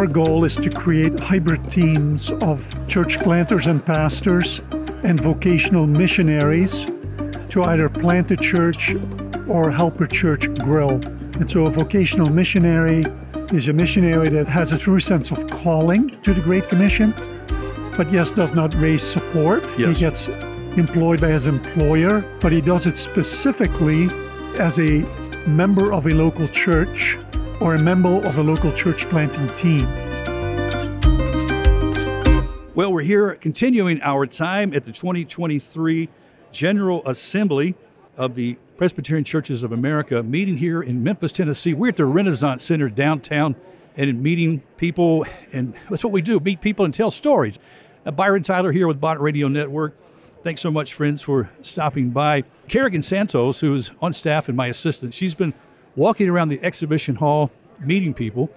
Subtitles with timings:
[0.00, 4.62] our goal is to create hybrid teams of church planters and pastors
[5.04, 6.86] and vocational missionaries
[7.50, 8.94] to either plant a church
[9.46, 10.88] or help a church grow.
[11.38, 13.04] And so a vocational missionary
[13.52, 17.12] is a missionary that has a true sense of calling to the Great Commission,
[17.94, 19.62] but yes, does not raise support.
[19.76, 19.98] Yes.
[19.98, 20.28] He gets
[20.78, 24.08] employed by his employer, but he does it specifically
[24.58, 25.02] as a
[25.46, 27.18] member of a local church
[27.60, 29.86] or a member of a local church planting team.
[32.74, 36.08] Well, we're here continuing our time at the 2023
[36.52, 37.74] General Assembly
[38.16, 41.74] of the Presbyterian Churches of America, meeting here in Memphis, Tennessee.
[41.74, 43.54] We're at the Renasant Center downtown
[43.96, 47.58] and meeting people, and that's what we do meet people and tell stories.
[48.06, 49.94] Uh, Byron Tyler here with Bott Radio Network.
[50.42, 52.44] Thanks so much, friends, for stopping by.
[52.68, 55.52] Kerrigan Santos, who is on staff and my assistant, she's been
[55.96, 58.50] walking around the exhibition hall meeting people.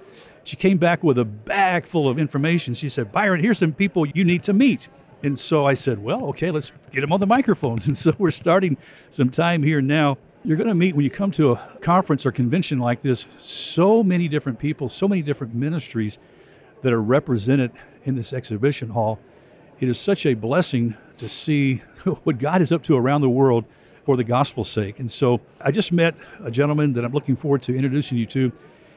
[0.43, 2.73] She came back with a bag full of information.
[2.73, 4.89] She said, Byron, here's some people you need to meet.
[5.21, 7.87] And so I said, well, okay, let's get them on the microphones.
[7.87, 8.77] And so we're starting
[9.09, 10.17] some time here now.
[10.43, 14.03] You're going to meet when you come to a conference or convention like this, so
[14.03, 16.19] many different people, so many different ministries
[16.81, 17.71] that are represented
[18.03, 19.19] in this exhibition hall.
[19.79, 21.77] It is such a blessing to see
[22.23, 23.63] what God is up to around the world
[24.03, 24.99] for the gospel's sake.
[24.99, 28.51] And so I just met a gentleman that I'm looking forward to introducing you to.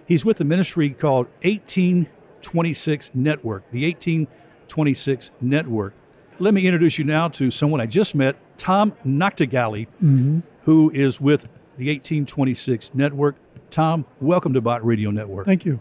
[0.07, 5.95] He's with a ministry called 1826 Network, the 1826 Network.
[6.39, 10.41] Let me introduce you now to someone I just met, Tom Nachtergaele, mm-hmm.
[10.63, 11.43] who is with
[11.77, 13.37] the 1826 Network.
[13.71, 15.47] Tom, welcome to Bott Radio Network.
[15.47, 15.81] Thank you.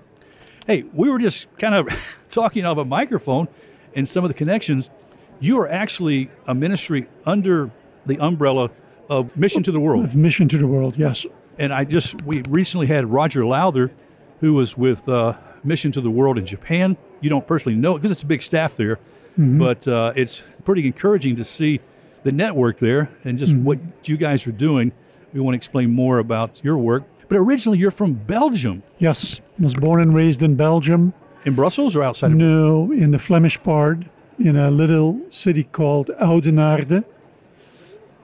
[0.66, 1.88] Hey, we were just kind of
[2.30, 3.48] talking off a microphone
[3.96, 4.90] and some of the connections.
[5.40, 7.70] You are actually a ministry under
[8.06, 8.72] the umbrella
[9.10, 10.04] of Mission to the World.
[10.06, 11.26] Of mission to the world, yes.
[11.58, 13.92] And I just, we recently had Roger Lowther,
[14.42, 16.98] who was with uh, Mission to the World in Japan.
[17.22, 19.00] You don't personally know it because it's a big staff there,
[19.38, 21.80] but uh, it's pretty encouraging to see
[22.24, 24.92] the network there and just what you guys are doing.
[25.34, 27.04] We want to explain more about your work.
[27.28, 31.14] But originally, you're from Belgium, Yes, was born and raised in Belgium.
[31.46, 34.00] in Brussels or outside of No, in the Flemish part,
[34.38, 37.04] in a little city called Oudenaarde,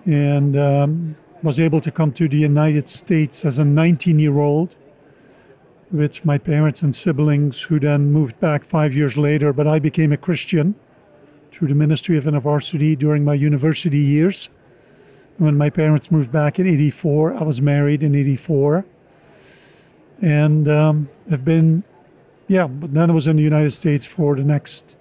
[0.06, 4.76] and um, was able to come to the United States as a 19-year-old
[5.92, 9.52] with my parents and siblings, who then moved back five years later.
[9.52, 10.76] But I became a Christian
[11.52, 14.50] through the ministry of InterVarsity during my university years.
[15.38, 18.86] When my parents moved back in '84, I was married in '84,
[20.22, 21.84] and um, have been
[22.52, 24.98] yeah, but then I was in the United States for the next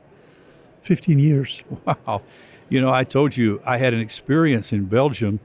[0.83, 1.65] 15 years.
[1.85, 2.23] Wow.
[2.71, 5.41] You know, I told you I had an experience in Belgium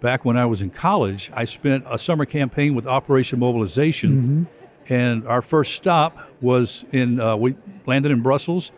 [0.00, 1.30] back when I was in college.
[1.34, 4.48] I spent a summer campaign with Operation Mobilization,
[4.88, 7.54] and our first stop was in, uh, we
[7.86, 8.72] landed in Brussels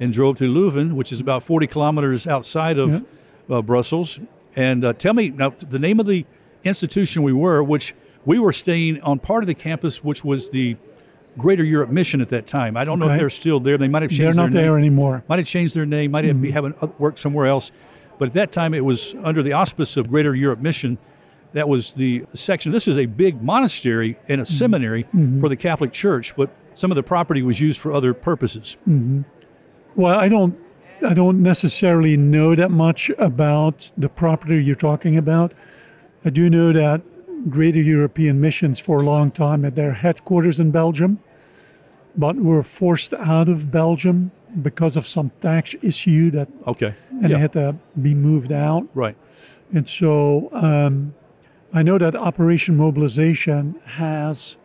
[0.00, 3.04] and drove to Leuven, which is about 40 kilometers outside of
[3.48, 4.18] uh, Brussels.
[4.56, 6.26] And uh, tell me, now, the name of the
[6.64, 7.94] institution we were, which
[8.24, 10.76] we were staying on part of the campus, which was the
[11.36, 12.76] Greater Europe Mission at that time.
[12.76, 13.76] I don't know if they're still there.
[13.76, 15.24] They might have changed They're not their there name anymore.
[15.28, 16.50] might have changed their name, might have mm-hmm.
[16.50, 17.72] having oth- uh, worked somewhere else.
[18.18, 20.98] But at that time, it was under the auspice of Greater Europe Mission.
[21.52, 22.72] That was the section.
[22.72, 24.54] This is a big monastery and a mm-hmm.
[24.54, 25.40] seminary mm-hmm.
[25.40, 28.76] for the Catholic Church, but some of the property was used for other purposes.
[29.94, 30.58] Well, I don't
[31.04, 35.52] I don't necessarily know that much about the property you're talking about.
[36.24, 37.02] I do know that
[37.48, 41.18] Greater European Missions for a long time at their headquarters in Belgium,
[42.16, 44.30] but were forced out of Belgium
[44.62, 46.94] because of some tax issue that Okay.
[47.10, 47.28] and yeah.
[47.28, 48.86] they had to be moved out.
[48.94, 49.16] right.
[49.72, 51.14] And so um,
[51.72, 54.56] I know that Operation Mobilization has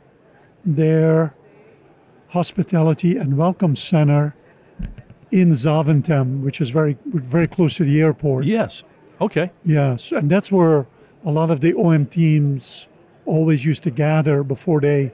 [0.63, 1.33] their
[2.29, 4.35] hospitality and welcome center
[5.31, 8.45] in Zaventem, which is very very close to the airport.
[8.45, 8.83] Yes.
[9.19, 9.51] Okay.
[9.65, 10.85] Yes, and that's where
[11.25, 12.87] a lot of the OM teams
[13.25, 15.11] always used to gather before they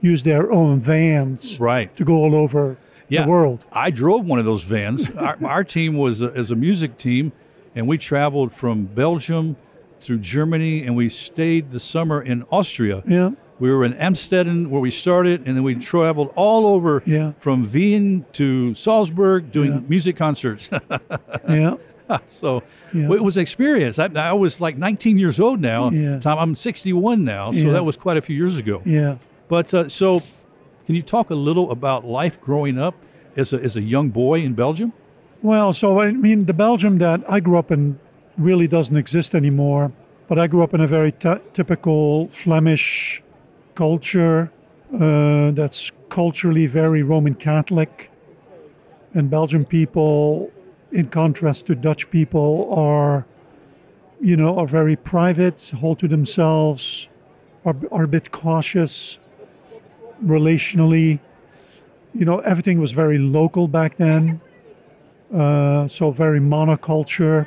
[0.00, 1.94] use their own vans Right.
[1.96, 2.76] to go all over
[3.08, 3.22] Yeah.
[3.24, 3.64] the world.
[3.72, 5.10] I drove one of those vans.
[5.16, 7.32] our, our team was a, as a music team,
[7.74, 9.56] and we traveled from Belgium
[10.00, 13.02] through Germany, and we stayed the summer in Austria.
[13.06, 17.32] Yeah, We were in Amsterdam where we started, and then we traveled all over Yeah.
[17.40, 19.80] from Wien to Salzburg doing Yeah.
[19.88, 20.70] music concerts.
[21.48, 21.74] yeah.
[22.26, 22.62] so
[22.92, 23.12] Yeah.
[23.12, 23.98] it was an experience.
[23.98, 25.90] I, I was like 19 years old now.
[25.90, 26.18] Yeah.
[26.18, 27.72] Tom, I'm 61 now, so Yeah.
[27.72, 28.82] that was quite a few years ago.
[28.84, 29.16] Yeah.
[29.48, 30.22] But uh, so,
[30.86, 32.94] can you talk a little about life growing up
[33.36, 34.92] as a, as a young boy in Belgium?
[35.42, 37.98] Well, so I mean, the Belgium that I grew up in
[38.36, 39.92] really doesn't exist anymore.
[40.28, 43.22] But I grew up in a very ty typical Flemish
[43.74, 44.50] culture,
[44.94, 48.10] uh, that's culturally very Roman Catholic.
[49.14, 50.50] And Belgian people,
[50.92, 53.26] in contrast to Dutch people, are,
[54.20, 57.08] you know, are very private, hold to themselves,
[57.64, 59.18] are, are a bit cautious
[60.24, 61.20] relationally.
[62.14, 64.40] You know, everything was very local back then.
[65.32, 67.46] Uh, so very monoculture,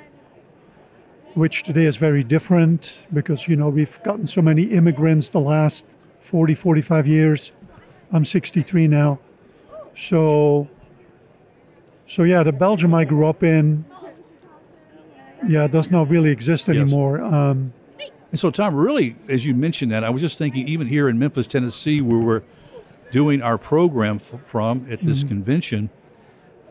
[1.34, 5.98] which today is very different because, you know, we've gotten so many immigrants the last
[6.20, 7.54] 40, 45 years.
[8.12, 9.20] I'm 63 now.
[9.96, 10.70] So,
[12.12, 13.86] so yeah, the Belgium I grew up in,
[15.48, 17.22] yeah, does not really exist anymore.
[17.22, 17.72] Um,
[18.32, 21.20] And so, Tom, really, as you mentioned that, I was just thinking, even here in
[21.20, 22.44] Memphis, Tennessee, where we're
[23.12, 25.28] doing our program f- from at this mm-hmm.
[25.30, 25.90] convention,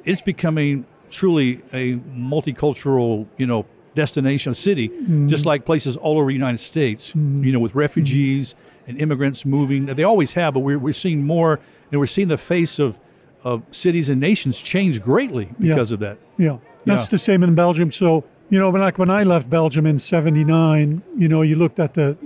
[0.04, 3.64] it's becoming truly a multicultural, you know,
[3.94, 5.26] destination, city, mm-hmm.
[5.26, 7.44] just like places all over the United States, mm-hmm.
[7.44, 8.54] you know, with refugees
[8.86, 9.86] and immigrants moving.
[9.86, 11.60] They always have, but we're, we're seeing more,
[11.90, 13.00] and we're seeing the face of,
[13.44, 15.74] of cities and nations change greatly Yeah.
[15.74, 16.18] because of that.
[16.38, 17.10] Yeah, that's Yeah.
[17.10, 17.90] the same in Belgium.
[17.90, 21.78] So you know, when like when I left Belgium in '79, you know, you looked
[21.78, 22.16] at the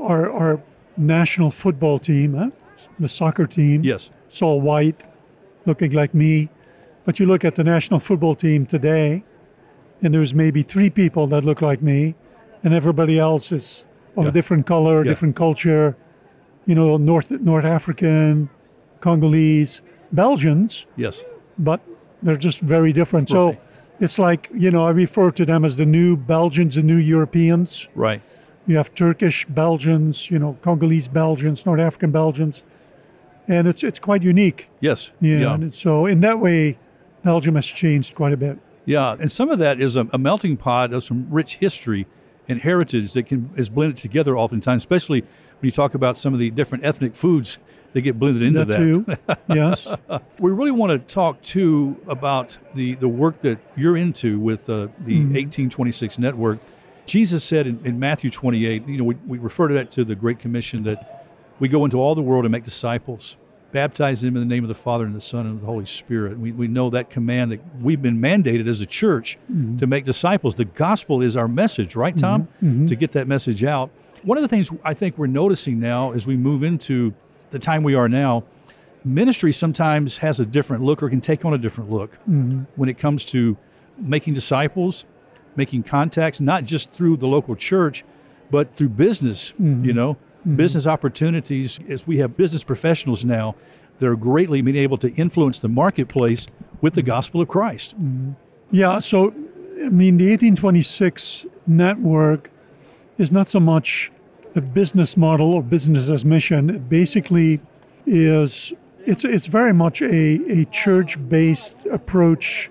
[0.00, 0.60] our our
[0.96, 2.50] national football team, huh?
[2.98, 3.82] the soccer team.
[3.84, 4.10] Yes.
[4.28, 5.04] It's all white,
[5.66, 6.48] looking like me.
[7.04, 9.22] But you look at the national football team today,
[10.02, 12.14] and there's maybe three people that look like me,
[12.64, 13.86] and everybody else is
[14.16, 14.30] of Yeah.
[14.30, 15.10] a different color, Yeah.
[15.10, 15.96] different culture.
[16.66, 18.48] You know, North North African,
[19.00, 19.82] Congolese,
[20.14, 21.22] Belgians Yes.
[21.58, 21.80] but
[22.22, 23.28] they're just very different.
[23.28, 23.56] So
[24.00, 27.88] it's like, you know, I refer to them as the new Belgians, the new Europeans.
[27.94, 28.22] Right.
[28.66, 32.64] You have Turkish Belgians, you know, Congolese Belgians, North African Belgians.
[33.46, 34.70] And it's it's quite unique.
[34.80, 35.10] Yes.
[35.20, 35.38] Yeah.
[35.38, 35.54] Yeah.
[35.54, 36.78] And so in that way,
[37.22, 38.58] Belgium has changed quite a bit.
[38.86, 42.06] Yeah, and some of that is a, a melting pot of some rich history
[42.48, 46.40] and heritage that can is blended together oftentimes, especially when you talk about some of
[46.40, 47.58] the different ethnic foods
[47.94, 48.76] that get blended into that, that.
[48.76, 49.06] too.
[49.54, 49.88] yes.
[50.38, 54.88] We really want to talk too about the the work that you're into with uh,
[54.98, 55.34] the mm-hmm.
[55.34, 56.58] 1826 network.
[57.06, 60.14] Jesus said in, in Matthew 28, you know, we, we refer to that to the
[60.14, 61.26] Great Commission that
[61.60, 63.36] we go into all the world and make disciples,
[63.72, 66.38] baptize them in the name of the Father and the Son and the Holy Spirit.
[66.38, 69.76] We, we know that command that we've been mandated as a church mm-hmm.
[69.76, 70.54] to make disciples.
[70.54, 72.48] The gospel is our message, right, Tom?
[72.62, 72.86] Mm-hmm.
[72.86, 73.90] To get that message out.
[74.22, 77.14] One of the things I think we're noticing now as we move into
[77.50, 78.44] the time we are now,
[79.04, 82.62] ministry sometimes has a different look or can take on a different look mm-hmm.
[82.76, 83.56] when it comes to
[83.98, 85.04] making disciples,
[85.56, 88.04] making contacts, not just through the local church,
[88.50, 89.84] but through business, mm-hmm.
[89.84, 90.56] you know, mm-hmm.
[90.56, 91.78] business opportunities.
[91.88, 93.54] As we have business professionals now
[93.98, 96.46] they're greatly being able to influence the marketplace
[96.80, 97.94] with the gospel of Christ.
[98.70, 99.28] Yeah, so
[99.84, 102.50] I mean, the 1826 network
[103.18, 104.10] is not so much
[104.54, 106.78] a business model or business as mission.
[106.88, 107.60] Basically
[108.06, 108.72] is
[109.06, 112.70] it's it's very much a, a church-based approach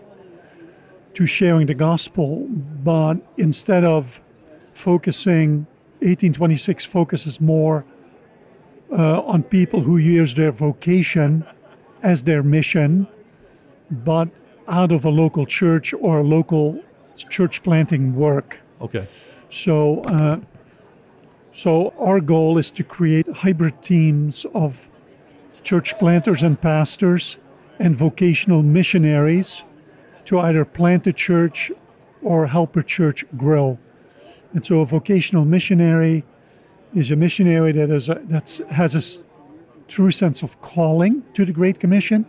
[1.13, 2.47] to sharing the gospel,
[2.83, 4.21] but instead of
[4.73, 5.67] focusing
[5.99, 7.85] 1826 focuses more
[8.91, 11.45] uh, on people who use their vocation
[12.01, 13.07] as their mission,
[13.89, 14.29] but
[14.67, 16.81] out of a local church or a local
[17.29, 18.59] church planting work.
[18.81, 19.07] Okay.
[19.49, 20.39] So, uh,
[21.53, 24.89] so our goal is to create hybrid teams of
[25.63, 27.39] church planters and pastors
[27.79, 29.63] and vocational missionaries
[30.25, 31.71] to either plant a church
[32.21, 33.77] or help a church grow.
[34.53, 36.23] And so, a vocational missionary
[36.93, 39.23] is a missionary that is a, that's has a
[39.87, 42.25] true sense of calling to the Great Commission,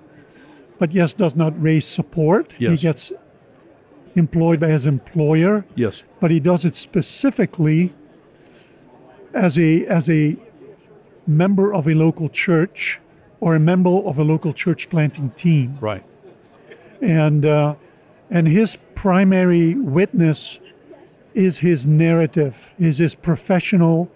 [0.78, 2.54] but yes, does not raise support.
[2.58, 2.72] Yes.
[2.72, 3.12] He gets
[4.16, 6.04] employed by his employer Yes.
[6.20, 7.92] but he does it specifically
[9.34, 10.36] as a as a
[11.26, 13.00] member of a local church
[13.40, 16.04] or a member of a local church planting team Right.
[17.00, 17.74] and uh,
[18.30, 20.60] and his primary witness
[21.34, 24.10] is his narrative is his professional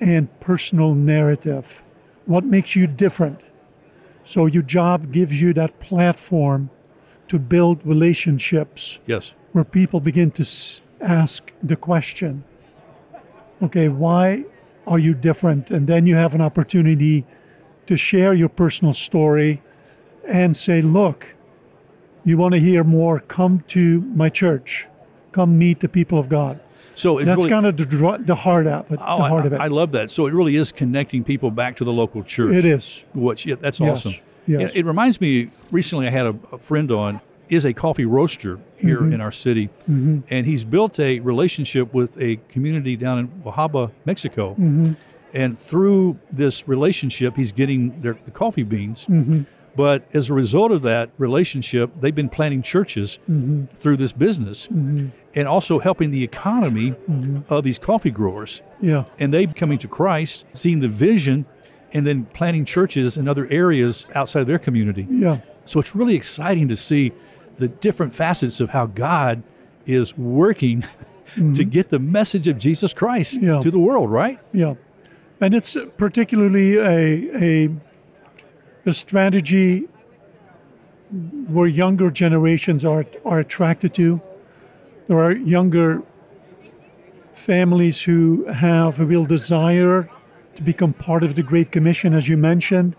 [0.00, 1.82] and personal narrative
[2.26, 3.40] what makes you different
[4.24, 6.70] so your job gives you that platform
[7.28, 9.34] to build relationships Yes.
[9.52, 12.44] where people begin to s- ask the question
[13.62, 14.44] okay why
[14.86, 17.24] are you different and then you have an opportunity
[17.86, 19.62] to share your personal story
[20.26, 21.34] and say look
[22.24, 24.86] you want to hear more come to my church
[25.32, 26.60] come meet the people of god
[26.94, 29.46] So it's that's really, kind of the, the heart of it oh, the heart I,
[29.46, 30.10] of it I love that.
[30.10, 32.54] So it really is connecting people back to the local church.
[32.54, 34.20] it is Which yeah, that's Yes, awesome.
[34.46, 34.72] yes.
[34.72, 35.48] It, it reminds me.
[35.70, 37.20] Recently, I had a, a friend on.
[37.48, 39.12] Is a coffee roaster here Mm-hmm.
[39.12, 40.20] in our city, mm-hmm.
[40.30, 44.52] and he's built a relationship with a community down in Oaxaca, Mexico.
[44.52, 44.92] Mm-hmm.
[45.34, 49.06] And through this relationship, he's getting their, the coffee beans.
[49.06, 49.42] Mm-hmm.
[49.74, 53.64] But as a result of that relationship, they've been planting churches mm-hmm.
[53.74, 56.94] through this business and also helping the economy
[57.48, 58.60] of these coffee growers.
[58.82, 59.04] Yeah.
[59.18, 61.46] And they coming to Christ, seeing the vision,
[61.94, 65.06] and then planting churches in other areas outside of their community.
[65.08, 65.40] Yeah.
[65.64, 67.12] So it's really exciting to see
[67.62, 69.44] the different facets of how God
[69.86, 70.80] is working
[71.36, 71.68] to mm-hmm.
[71.70, 73.60] get the message of Jesus Christ Yeah.
[73.60, 74.40] to the world, right?
[74.52, 74.74] Yeah,
[75.40, 77.70] and it's particularly a, a
[78.84, 79.88] a strategy
[81.46, 84.20] where younger generations are are attracted to.
[85.06, 86.02] There are younger
[87.34, 90.10] families who have a real desire
[90.56, 92.96] to become part of the Great Commission, as you mentioned,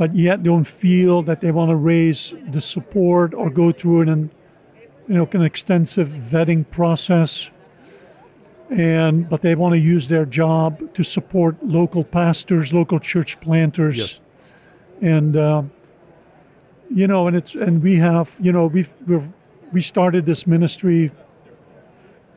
[0.00, 4.30] but yet don't feel that they want to raise the support or go through an
[5.06, 7.50] you know an extensive vetting process.
[8.70, 13.98] And but they want to use their job to support local pastors, local church planters,
[13.98, 14.20] Yes.
[15.02, 15.62] and uh,
[16.88, 19.30] you know, and it's and we have you know we've we've,
[19.70, 21.10] we started this ministry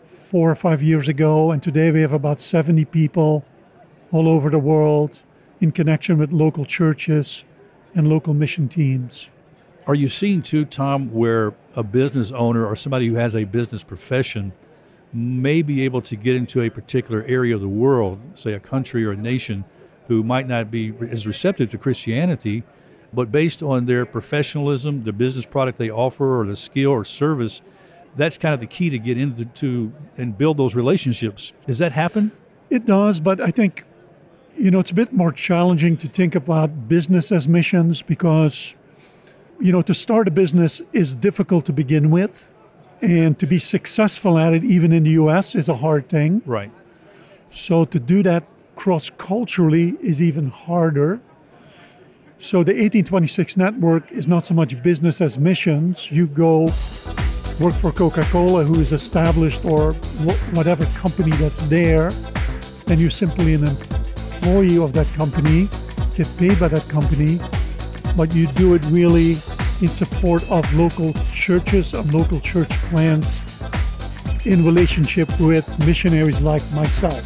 [0.02, 3.46] four or five years ago, and today we have about seventy people
[4.12, 5.22] all over the world
[5.62, 7.46] in connection with local churches
[7.96, 9.30] and local mission teams.
[9.86, 13.84] Are you seeing too, Tom, where a business owner or somebody who has a business
[13.84, 14.54] profession
[15.12, 19.06] may be able to get into a particular area of the world, say a country
[19.06, 19.66] or a nation,
[20.08, 22.64] who might not be as receptive to Christianity,
[23.14, 27.62] but based on their professionalism, the business product they offer, or the skill or service,
[28.16, 31.54] that's kind of the key to get into to and build those relationships.
[31.68, 32.32] Does that happen?
[32.70, 33.86] It does, but I think,
[34.56, 38.76] you know, it's a bit more challenging to think about business as missions because,
[39.60, 42.52] you know, to start a business is difficult to begin with.
[43.02, 46.42] And to be successful at it, even in the US, is a hard thing.
[46.46, 46.72] Right.
[47.50, 51.20] So to do that cross culturally is even harder.
[52.38, 56.12] So the 1826 network is not so much business as missions.
[56.12, 56.64] You go
[57.60, 62.12] work for Coca Cola, who is established, or wh- whatever company that's there,
[62.88, 63.64] and you're simply an
[64.44, 65.70] employee of that company,
[66.16, 67.40] get paid by that company,
[68.18, 69.32] but you do it really
[69.82, 73.46] in support of local churches and local church plants
[74.46, 77.26] in relationship with missionaries like myself.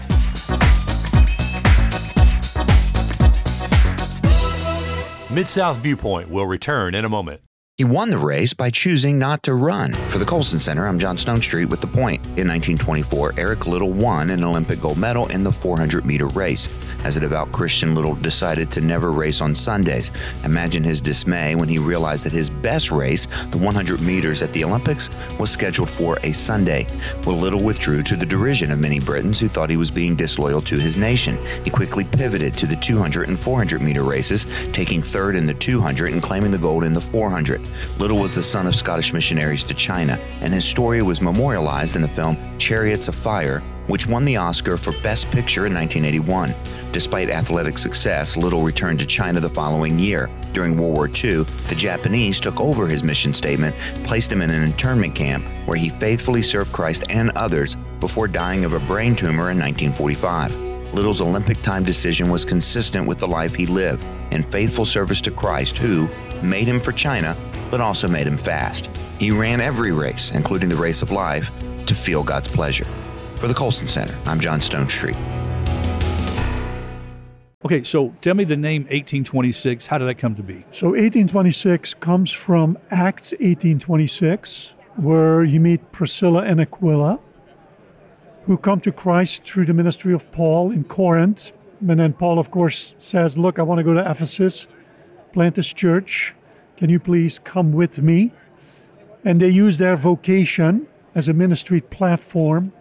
[5.31, 7.41] Mid South Viewpoint will return in a moment.
[7.77, 9.93] He won the race by choosing not to run.
[10.09, 12.25] For the Colson Center, I'm John Stonestreet with The Point.
[12.25, 16.69] In 1924, Eric Liddell won an Olympic gold medal in the 400 meter race.
[17.03, 20.09] As a devout Christian, Liddell decided to never race on Sundays.
[20.43, 24.63] Imagine his dismay when he realized that his best race, the 100 meters at the
[24.63, 25.09] Olympics,
[25.39, 26.85] was scheduled for a Sunday.
[27.25, 30.61] Well, Liddell withdrew to the derision of many Britons who thought he was being disloyal
[30.61, 31.37] to his nation.
[31.63, 36.11] He quickly pivoted to the 200 and 400 meter races, taking third in the 200
[36.11, 37.61] and claiming the gold in the 400.
[37.99, 42.01] Liddell was the son of Scottish missionaries to China, and his story was memorialized in
[42.01, 46.53] the film Chariots of Fire, which won the Oscar for Best Picture in 1981.
[46.91, 50.29] Despite athletic success, Liddell returned to China the following year.
[50.53, 54.63] During World War II, the Japanese took over his mission statement, placed him in an
[54.63, 59.51] internment camp where he faithfully served Christ and others before dying of a brain tumor
[59.51, 60.55] in 1945.
[60.93, 65.31] Liddell's Olympic time decision was consistent with the life he lived in faithful service to
[65.31, 66.09] Christ, who
[66.41, 67.35] made him for China,
[67.69, 68.89] but also made him fast.
[69.19, 71.51] He ran every race, including the race of life,
[71.85, 72.87] to feel God's pleasure.
[73.35, 75.36] For the Colson Center, I'm John Stonestreet.
[77.67, 79.87] Okay, so tell me the name 1826.
[79.87, 80.63] How did that come to be?
[80.71, 87.19] So 1826 comes from Acts 1826, where you meet Priscilla and Aquila,
[88.45, 91.51] who come to Christ through the ministry of Paul in Corinth.
[91.85, 94.69] And then Paul, of course, says, Look, I want to go to Ephesus,
[95.33, 96.35] plant this church.
[96.77, 98.31] Can you please come with me?
[99.25, 102.71] And they use their vocation as a ministry platform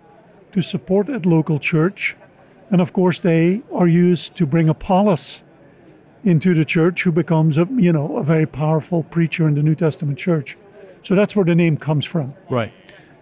[0.52, 2.16] to support that local church.
[2.70, 5.42] And of course, they are used to bring Apollos
[6.24, 9.74] into the church, who becomes a you know a very powerful preacher in the New
[9.76, 10.56] Testament church.
[11.02, 12.34] So that's where the name comes from.
[12.50, 12.72] Right.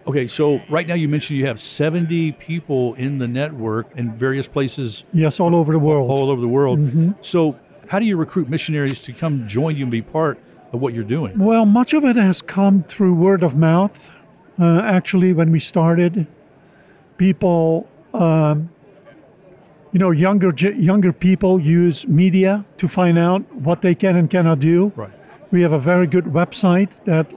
[0.07, 4.47] Okay, so right now you mentioned you have 70 people in the network in various
[4.47, 6.09] places Yes, all over the world.
[6.11, 7.15] all over the world.
[7.21, 7.59] So,
[7.89, 10.39] how do you recruit missionaries to come join you and be part
[10.73, 11.37] of what you're doing?
[11.39, 14.11] Well, much of it has come through word of mouth.
[14.59, 16.27] Uh, actually, when we started,
[17.17, 18.69] people, um,
[19.95, 24.59] you know, younger younger people use media to find out what they can and cannot
[24.59, 24.91] do.
[24.93, 25.09] Right.
[25.51, 27.33] We have a very good website that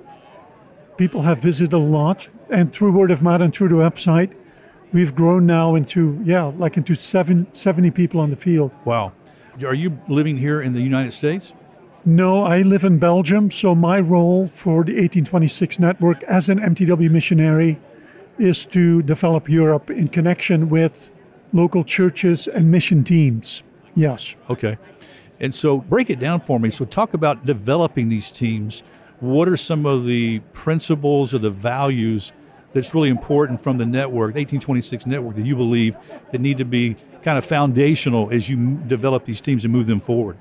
[0.97, 4.35] people have visited a lot, and through word of mouth and through the website,
[4.93, 8.73] we've grown now into yeah, like into seven, 70 people on the field.
[8.85, 9.13] Wow.
[9.65, 11.53] Are you living here in the United States?
[12.05, 17.09] No, I live in Belgium, so my role for the 1826 network as an MTW
[17.09, 17.79] missionary
[18.37, 21.13] is to develop Europe in connection with
[21.53, 23.63] local churches and mission teams.
[23.95, 24.37] Yes.
[24.49, 24.79] Okay.
[25.41, 26.71] And so break it down for me.
[26.71, 28.83] So talk about developing these teams.
[29.21, 32.33] What are some of the principles or the values
[32.73, 35.97] that's really important from the network, 1826 network, that you believe
[36.31, 40.01] that need to be kind of foundational as you develop these teams and move them
[40.01, 40.37] forward?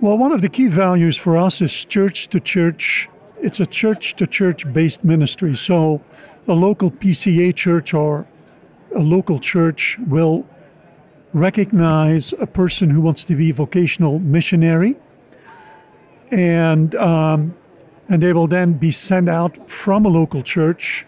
[0.00, 3.08] Well, one of the key values for us is church to church.
[3.38, 5.54] It's a church to church based ministry.
[5.54, 6.02] So
[6.48, 8.26] a local PCA church or
[8.94, 10.46] a local church will
[11.32, 14.96] recognize a person who wants to be vocational missionary
[16.30, 17.54] and um,
[18.08, 21.06] and they will then be sent out from a local church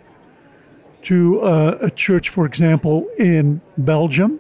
[1.03, 4.39] to uh, a church, for example, in Belgium,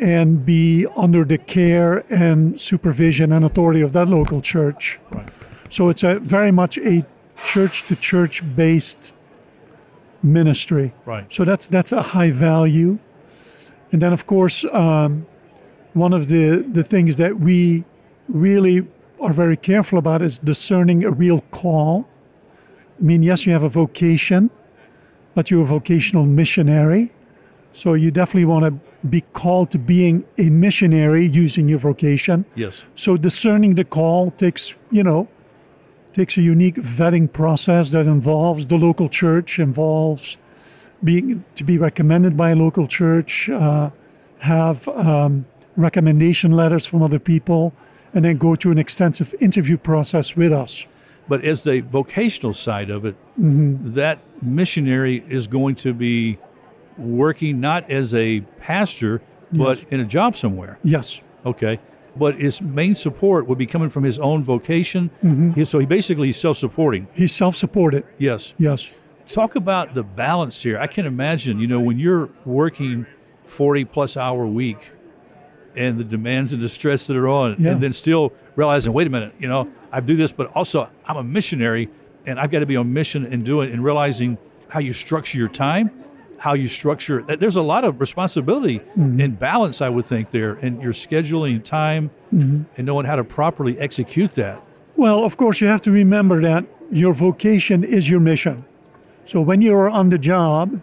[0.00, 4.98] and be under the care and supervision and authority of that local church.
[5.10, 5.28] Right.
[5.70, 7.06] So it's a very much a
[7.44, 9.12] church to church based
[10.26, 10.92] ministry.
[11.06, 11.32] Right.
[11.32, 12.98] So that's that's a high value.
[13.92, 15.26] And then, of course, um,
[15.94, 17.84] one of the the things that we
[18.28, 18.86] really
[19.20, 22.06] are very careful about is discerning a real call.
[22.98, 24.50] I mean, yes, you have a vocation,
[25.34, 27.12] but you're a vocational missionary.
[27.72, 32.46] So you definitely want to be called to being a missionary using your vocation.
[32.54, 32.84] Yes.
[32.94, 35.28] So discerning the call takes, you know,
[36.16, 40.38] takes a unique vetting process that involves the local church, involves
[41.04, 43.90] being to be recommended by a local church, uh,
[44.38, 45.44] have um,
[45.76, 47.74] recommendation letters from other people,
[48.14, 50.86] and then go through an extensive interview process with us.
[51.28, 56.38] But as the vocational side of it, that missionary is going to be
[56.96, 59.20] working not as a pastor,
[59.52, 59.86] but Yes.
[59.90, 60.78] in a job somewhere.
[60.82, 61.22] Yes.
[61.44, 61.78] Okay.
[62.18, 65.10] But his main support would be coming from his own vocation.
[65.22, 65.52] Mm-hmm.
[65.52, 67.08] He- so he basically is self supporting.
[67.12, 68.04] He's self-supported.
[68.18, 68.54] Yes.
[68.58, 68.90] Yes.
[69.28, 70.78] Talk about the balance here.
[70.78, 73.06] I can imagine, you know, when you're working
[73.44, 74.92] 40 plus hour week
[75.76, 77.72] and the demands and the stress that are on, Yeah.
[77.72, 81.16] and then still realizing, wait a minute, you know, I do this, but also I'm
[81.16, 81.90] a missionary
[82.24, 85.36] and I've got to be on mission and do it and realizing how you structure
[85.38, 85.90] your time,
[86.38, 89.20] how you structure there's a lot of responsibility mm-hmm.
[89.20, 92.62] and balance, I would think, there, and your scheduling time mm-hmm.
[92.76, 94.62] and knowing how to properly execute that.
[94.96, 98.64] Well, of course, you have to remember that your vocation is your mission.
[99.24, 100.80] So when you're on the job,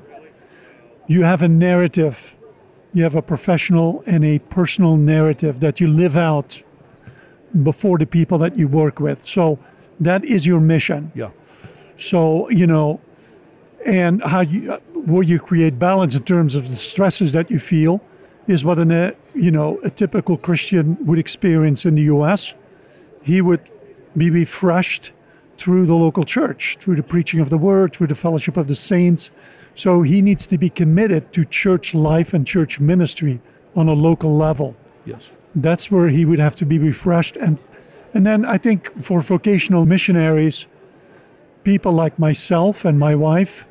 [1.08, 2.36] you have a narrative.
[2.94, 6.62] You have a professional and a personal narrative that you live out
[7.64, 9.24] before the people that you work with.
[9.24, 9.60] So
[10.00, 11.12] that is your mission.
[11.16, 11.32] Yeah.
[11.96, 13.00] So, you know,
[13.86, 18.02] and how you, where you create balance in terms of the stresses that you feel
[18.48, 22.56] is what an, uh, you know, a typical Christian would experience in the U.S.
[23.22, 23.62] He would
[24.18, 25.14] be refreshed
[25.58, 28.76] through the local church, through the preaching of the word, through the fellowship of the
[28.76, 29.32] saints.
[29.76, 33.40] So he needs to be committed to church life and church ministry
[33.76, 35.30] on a local level Yes.
[35.56, 37.58] that's where he would have to be refreshed and
[38.14, 40.68] and then I think for vocational missionaries
[41.64, 43.66] people like myself and my wife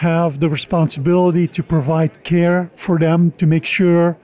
[0.00, 4.16] have the responsibility to provide care for them to make sure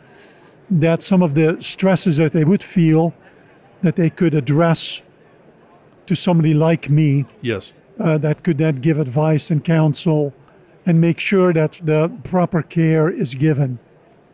[0.71, 3.12] that some of the stresses that they would feel
[3.83, 5.03] that they could address
[6.07, 7.73] to somebody like me Yes.
[8.01, 10.33] uh, that could then give advice and counsel
[10.87, 13.79] and make sure that the proper care is given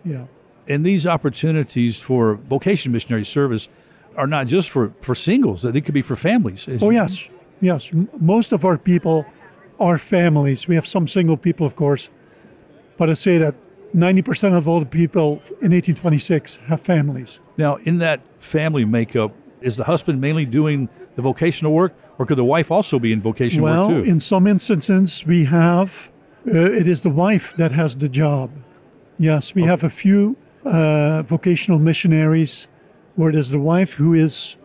[0.04, 0.26] yeah
[0.68, 3.68] And these opportunities for vocation missionary service
[4.16, 6.68] are not just for, for singles, they could be for families.
[6.80, 7.30] Oh, yes.
[7.60, 7.90] Yes.
[8.20, 9.24] Most of our people
[9.80, 10.68] are families.
[10.68, 12.10] We have some single people, of course.
[12.96, 13.54] But I say that
[13.94, 17.40] 90% of all the people in 1826 have families.
[17.56, 22.38] Now, in that family makeup, is the husband mainly doing the vocational work, or could
[22.38, 24.10] the wife also be in vocational well, work too?
[24.10, 26.10] in some instances, we have,
[26.48, 28.50] uh, it is the wife that has the job.
[29.18, 32.66] Yes, we have a few uh, vocational missionaries
[33.14, 34.56] where it is the wife who is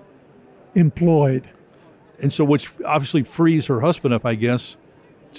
[0.73, 1.47] employed
[2.19, 4.77] and so, which obviously frees her husband up, I guess,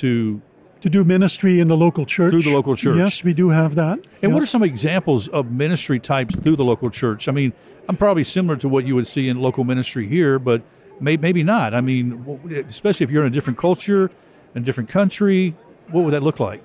[0.00, 0.40] to.
[0.80, 2.30] to do ministry in the local church.
[2.30, 2.96] Through the local church.
[2.96, 3.98] Yes, we do have that.
[4.22, 7.28] And what are some examples of ministry types through the local church?
[7.28, 7.52] I mean,
[7.88, 10.62] I'm probably similar to what you would see in local ministry here, but
[11.00, 11.74] may, maybe not.
[11.74, 14.10] I mean, especially if you're in a different culture,
[14.54, 15.56] in a different country,
[15.90, 16.62] what would that look like?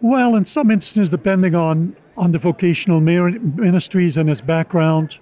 [0.00, 5.20] Well, in some instances, depending on, on the vocational ministries and its background,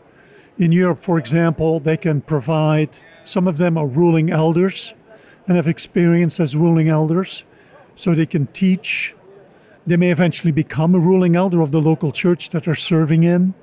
[0.58, 4.94] in Europe, for example, they can provide, some of them are ruling elders
[5.46, 7.44] and have experience as ruling elders,
[7.98, 9.14] so they can teach
[9.88, 13.54] they may eventually become a ruling elder of the local church that they're serving in.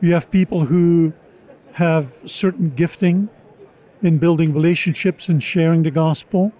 [0.00, 1.12] You have people who
[1.74, 3.28] have certain gifting
[4.02, 6.52] in building relationships and sharing the gospel,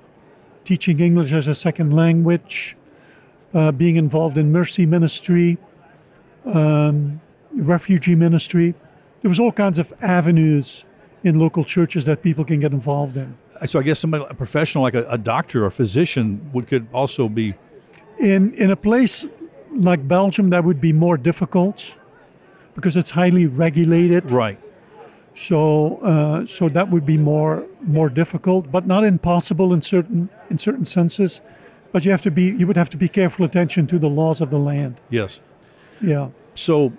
[0.62, 2.77] teaching English as a second language,
[3.53, 5.59] uh, being involved in mercy ministry,
[6.45, 7.21] um,
[7.53, 8.75] refugee ministry.
[9.23, 10.85] There was all kinds of avenues
[11.25, 13.37] in local churches that people can get involved in.
[13.64, 17.29] So I guess somebody, a professional like a, a doctor or physician, would could also
[17.29, 17.55] be.
[18.19, 19.27] In in a place
[19.73, 21.97] like Belgium, that would be more difficult
[22.75, 24.31] because it's highly regulated.
[24.31, 24.59] Right.
[25.35, 30.59] So uh, so that would be more more difficult, but not impossible in certain in
[30.59, 31.40] certain senses.
[31.93, 34.40] But you have to be you would have to be careful attention to the laws
[34.40, 35.01] of the land.
[35.11, 35.40] Yes.
[36.01, 36.29] Yeah.
[36.55, 36.93] So,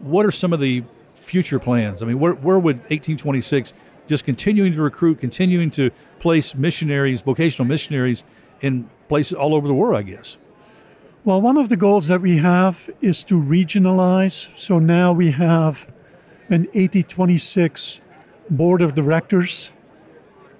[0.00, 2.02] what are some of the future plans?
[2.02, 3.74] I mean, where, where would 1826
[4.12, 8.24] just continuing to recruit, continuing to place missionaries, vocational missionaries
[8.60, 10.36] in places all over the world, I guess?
[11.24, 14.54] Well, one of the goals that we have is to regionalize.
[14.54, 15.90] So now we have
[16.50, 18.02] an 8026
[18.50, 19.72] board of directors.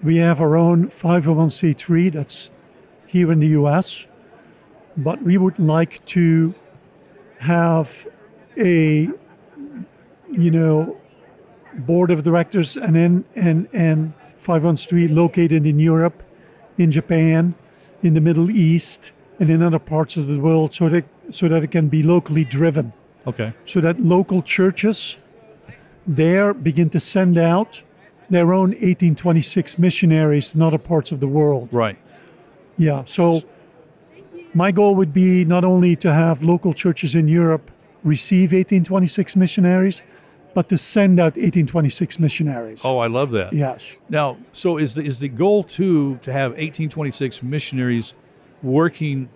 [0.03, 2.51] We have our own 501c3 that's
[3.07, 4.07] here in the US,
[4.97, 6.55] but we would like to
[7.41, 8.09] have
[8.57, 9.11] a
[10.31, 10.97] you know
[11.79, 16.23] board of directors and then and and 501c3 located in Europe,
[16.79, 17.55] in Japan,
[18.03, 21.63] in the Middle East, and in other parts of the world, so that so that
[21.63, 22.93] it can be locally driven,
[23.27, 23.53] Okay.
[23.65, 25.19] so that local churches
[26.07, 27.83] there begin to send out
[28.29, 31.69] their own 1826 missionaries in other parts of the world.
[31.73, 31.97] Right.
[32.79, 33.05] Yeah.
[33.05, 33.43] So
[34.55, 37.71] my goal would be not only to have local churches in Europe
[38.03, 40.03] receive 1826 missionaries,
[40.55, 42.81] but to send out 1826 missionaries.
[42.85, 43.53] Oh, I love that.
[43.53, 43.97] Yes.
[44.09, 48.15] Now, so is the, is the goal too to have 1826 missionaries
[48.63, 49.29] working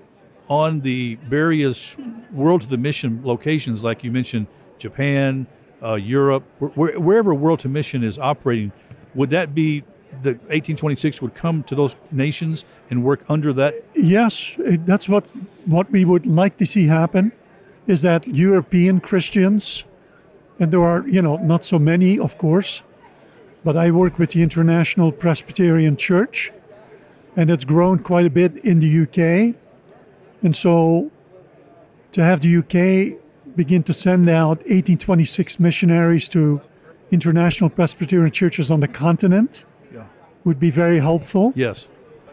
[0.49, 1.97] on the various
[2.33, 4.47] World to the Mission locations, like you mentioned,
[4.79, 5.47] Japan,
[5.83, 8.73] uh, Europe, where, wherever World to Mission is operating?
[9.15, 9.83] Would that be
[10.23, 13.75] the 1826 would come to those nations and work under that?
[13.95, 15.31] Yes, that's what
[15.67, 17.33] what we would like to see happen
[17.87, 19.85] is that European Christians
[20.59, 22.83] and there are, you know, not so many, of course,
[23.65, 26.53] but I work with the International Presbyterian Church
[27.37, 29.55] and it's grown quite a bit in the UK.
[30.43, 31.11] And so
[32.13, 33.19] to have the UK
[33.57, 36.61] begin to send out 1826 missionaries to
[37.11, 40.05] international Presbyterian churches on the continent Yeah.
[40.45, 41.89] would be very helpful, Yes.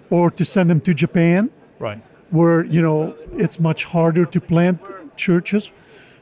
[0.09, 2.01] or to send them to Japan Right.
[2.31, 4.79] where you know it's much harder to plant
[5.17, 5.71] churches.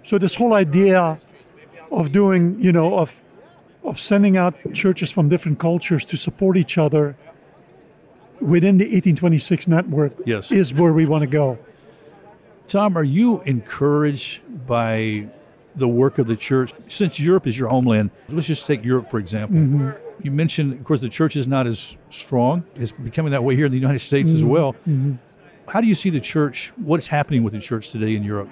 [0.03, 1.19] So this whole idea
[1.91, 3.23] of doing, you know, of
[3.83, 7.15] of sending out churches from different cultures to support each other
[8.39, 10.51] within the 1826 network Yes.
[10.51, 11.57] is where we want to go.
[12.67, 15.27] Tom, are you encouraged by
[15.75, 16.73] the work of the church?
[16.87, 19.57] Since Europe is your homeland, let's just take Europe for example.
[19.57, 19.89] Mm-hmm.
[20.23, 22.63] You mentioned, of course, the church is not as strong.
[22.75, 24.49] It's becoming that way here in the United States as mm-hmm.
[24.49, 24.73] well.
[24.73, 25.15] Mm-hmm.
[25.69, 26.71] How do you see the church?
[26.75, 28.49] What's happening with the church today in Europe?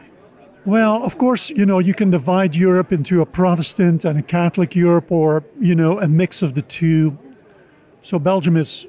[0.65, 4.75] Well, of course, you know, you can divide Europe into a Protestant and a Catholic
[4.75, 7.17] Europe or, you know, a mix of the two.
[8.01, 8.85] So Belgium is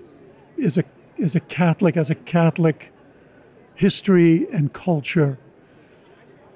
[0.57, 0.85] is a
[1.17, 2.93] is a Catholic as a Catholic
[3.75, 5.39] history and culture.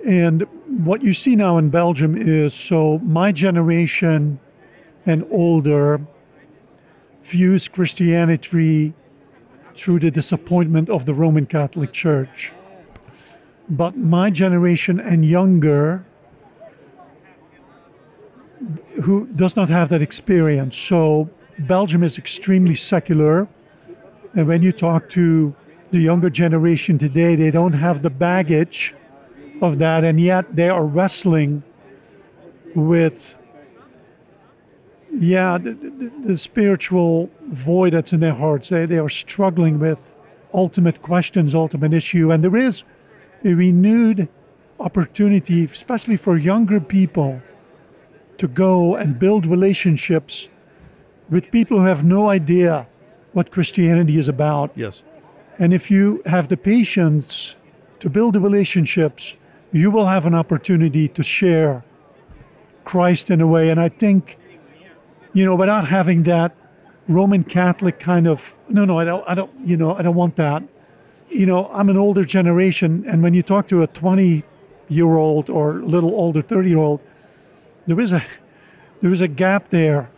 [0.04, 0.42] And
[0.84, 4.40] what you see now in Belgium is so my generation
[5.06, 6.00] and older
[7.22, 8.94] views Christianity
[9.74, 12.52] through the disappointment of the Roman Catholic Church
[13.68, 16.04] but my generation and younger
[19.02, 20.76] who does not have that experience.
[20.76, 23.48] So belgium is extremely secular.
[24.34, 25.54] And when you talk to
[25.90, 28.94] the younger generation today they don't have the baggage
[29.62, 30.04] of that.
[30.04, 31.62] And yet they are wrestling
[32.74, 33.38] with
[35.16, 38.68] yeah the, the, the spiritual void that's in their hearts.
[38.68, 40.14] They, they are struggling with
[40.52, 42.32] ultimate questions ultimate issue.
[42.32, 42.84] And there is
[43.44, 44.28] a renewed
[44.80, 47.42] opportunity, especially for younger people,
[48.38, 50.48] to go and build relationships
[51.30, 52.86] with people who have no idea
[53.32, 54.72] what Christianity is about.
[54.74, 55.02] Yes.
[55.58, 57.56] And if you have the patience
[58.00, 59.36] to build the relationships,
[59.72, 61.84] you will have an opportunity to share
[62.84, 63.70] Christ in a way.
[63.70, 64.38] And I think,
[65.32, 66.54] you know, without having that
[67.08, 70.36] Roman Catholic kind of no, no, I don't, I don't, you know, I don't want
[70.36, 70.62] that
[71.28, 74.44] you know, I'm an older generation, and when you talk to a 20
[74.88, 77.00] year old or a little older 30 year old,
[77.86, 78.22] there is a
[79.02, 80.10] there is a gap there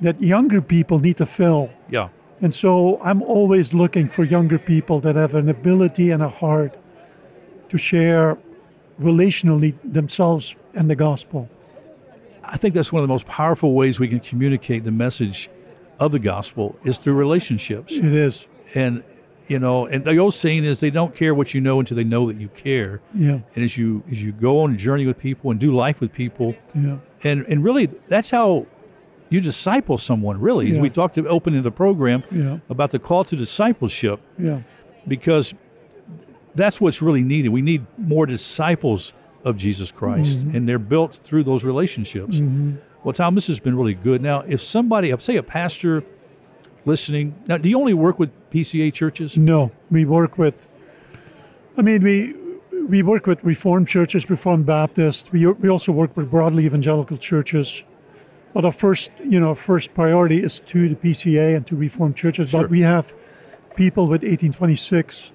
[0.00, 1.70] that younger people need to fill.
[1.88, 2.08] Yeah.
[2.40, 6.76] And so I'm always looking for younger people that have an ability and a heart
[7.68, 8.38] to share
[9.00, 11.48] relationally themselves and the gospel.
[12.44, 15.50] I think that's one of the most powerful ways we can communicate the message
[15.98, 17.92] of the gospel is through relationships.
[17.92, 18.46] It is.
[18.74, 19.02] And
[19.48, 22.04] you know, and the old saying is they don't care what you know until they
[22.04, 23.00] know that you care.
[23.14, 23.40] Yeah.
[23.54, 26.12] And as you as you go on a journey with people and do life with
[26.12, 26.98] people, Yeah.
[27.24, 28.66] and and really that's how
[29.30, 30.40] you disciple someone.
[30.40, 32.58] Really, as we talked to opening the program Yeah.
[32.70, 34.60] about the call to discipleship, Yeah.
[35.06, 35.54] because
[36.54, 37.50] that's what's really needed.
[37.50, 39.12] We need more disciples
[39.44, 40.56] of Jesus Christ, Mm-hmm.
[40.56, 42.40] and they're built through those relationships.
[43.04, 44.20] Well, Tom, this has been really good.
[44.22, 46.02] Now, if somebody, say a pastor
[46.84, 49.36] listening, now, do you only work with PCA churches?
[49.36, 50.68] No, we work with.
[51.76, 52.34] I mean, we
[52.88, 55.32] we work with Reformed churches, Reformed Baptist.
[55.32, 57.84] We we also work with broadly evangelical churches.
[58.54, 62.50] But our first, you know, first priority is to the PCA and to Reformed churches.
[62.50, 62.62] Sure.
[62.62, 63.14] But we have
[63.76, 65.32] people with 1826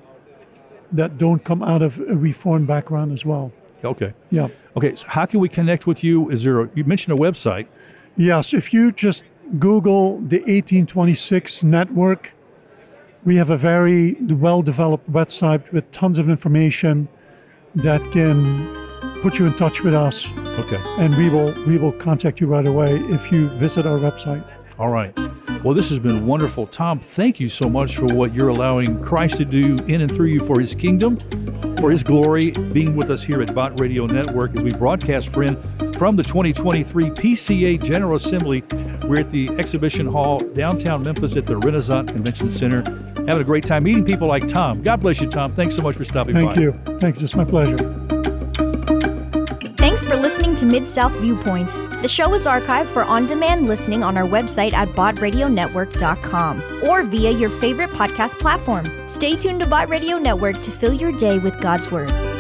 [0.92, 3.52] that don't come out of a Reformed background as well.
[3.84, 4.14] Okay.
[4.32, 4.48] Yeah.
[4.76, 4.96] Okay.
[4.96, 6.30] So, how can we connect with you?
[6.30, 6.62] Is there?
[6.62, 7.68] A, you mentioned a website.
[8.16, 9.24] Yes, if you just
[9.60, 12.34] Google the 1826 network,
[13.26, 17.08] we have a very well developed website with tons of information
[17.76, 18.68] that can
[19.22, 20.80] put you in touch with us Okay.
[20.98, 24.44] and we will we will contact you right away if you visit our website.
[24.78, 25.18] All right.
[25.64, 26.68] Well, this has been wonderful.
[26.68, 30.28] Tom, thank you so much for what you're allowing Christ to do in and through
[30.28, 31.18] you for his kingdom,
[31.84, 35.58] for his glory, being with us here at Bott Radio Network as we broadcast, friend,
[35.98, 38.64] from the 2023 PCA General Assembly.
[39.04, 42.84] We're at the Exhibition Hall, downtown Memphis at the Renasant Convention Center.
[43.28, 44.82] Having a great time meeting people like Tom.
[44.82, 45.54] God bless you, Tom.
[45.56, 46.56] Thanks so much for stopping Thank by.
[46.56, 47.00] Thank you.
[47.00, 47.26] Thank you.
[47.26, 48.03] It's my pleasure.
[50.64, 51.70] To Mid South Viewpoint.
[52.02, 57.32] The show is archived for on demand listening on our website at bottradionetwork.com or via
[57.32, 58.86] your favorite podcast platform.
[59.10, 62.33] Stay tuned to Bott Radio Network to fill your day with God's Word.